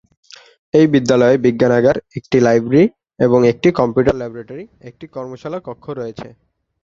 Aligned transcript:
এই 0.73 0.85
বিদ্যালয়ে 0.93 1.35
বিজ্ঞানাগার, 1.37 1.97
একটি 2.19 2.37
লাইব্রেরী, 2.39 2.83
একটি 3.45 3.69
কম্পিউটার 3.79 4.15
ল্যাবরেটরি, 4.21 4.65
একটি 4.89 5.05
কর্মশালা 5.07 5.59
কক্ষ 5.67 5.85
রয়েছে। 5.91 6.27